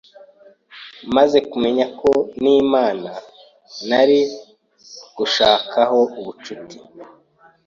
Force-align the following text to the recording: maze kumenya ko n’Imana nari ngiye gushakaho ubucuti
maze 1.15 1.37
kumenya 1.51 1.85
ko 1.99 2.11
n’Imana 2.43 3.11
nari 3.89 4.19
ngiye 4.25 5.11
gushakaho 5.17 5.99
ubucuti 6.19 6.77